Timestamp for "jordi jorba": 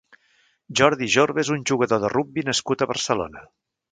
0.79-1.41